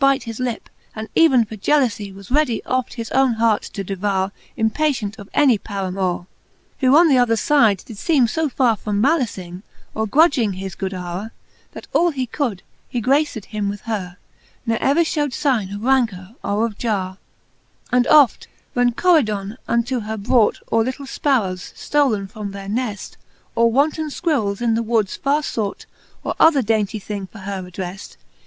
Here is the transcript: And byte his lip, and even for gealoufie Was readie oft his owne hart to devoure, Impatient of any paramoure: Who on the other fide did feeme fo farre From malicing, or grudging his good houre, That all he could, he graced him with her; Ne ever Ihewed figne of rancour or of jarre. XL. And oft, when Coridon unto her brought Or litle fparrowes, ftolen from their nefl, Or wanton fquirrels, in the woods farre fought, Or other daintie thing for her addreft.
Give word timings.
And 0.03 0.19
byte 0.19 0.23
his 0.23 0.39
lip, 0.39 0.67
and 0.95 1.09
even 1.13 1.45
for 1.45 1.55
gealoufie 1.55 2.11
Was 2.11 2.31
readie 2.31 2.63
oft 2.65 2.95
his 2.95 3.11
owne 3.11 3.33
hart 3.33 3.61
to 3.61 3.83
devoure, 3.83 4.31
Impatient 4.57 5.19
of 5.19 5.29
any 5.31 5.59
paramoure: 5.59 6.25
Who 6.79 6.97
on 6.97 7.07
the 7.07 7.19
other 7.19 7.37
fide 7.37 7.83
did 7.85 7.99
feeme 7.99 8.25
fo 8.27 8.49
farre 8.49 8.75
From 8.77 8.99
malicing, 8.99 9.61
or 9.93 10.07
grudging 10.07 10.53
his 10.53 10.73
good 10.73 10.93
houre, 10.93 11.29
That 11.73 11.85
all 11.93 12.09
he 12.09 12.25
could, 12.25 12.63
he 12.89 12.99
graced 12.99 13.45
him 13.45 13.69
with 13.69 13.81
her; 13.81 14.17
Ne 14.65 14.77
ever 14.77 15.01
Ihewed 15.01 15.33
figne 15.37 15.75
of 15.75 15.83
rancour 15.83 16.33
or 16.43 16.65
of 16.65 16.79
jarre. 16.79 17.19
XL. 17.89 17.95
And 17.95 18.07
oft, 18.07 18.47
when 18.73 18.93
Coridon 18.93 19.55
unto 19.67 19.99
her 19.99 20.17
brought 20.17 20.61
Or 20.71 20.83
litle 20.83 21.05
fparrowes, 21.05 21.73
ftolen 21.75 22.27
from 22.27 22.53
their 22.53 22.67
nefl, 22.67 23.17
Or 23.53 23.71
wanton 23.71 24.07
fquirrels, 24.09 24.61
in 24.63 24.73
the 24.73 24.81
woods 24.81 25.15
farre 25.15 25.43
fought, 25.43 25.85
Or 26.23 26.33
other 26.39 26.63
daintie 26.63 26.97
thing 26.99 27.27
for 27.27 27.37
her 27.37 27.61
addreft. 27.61 28.17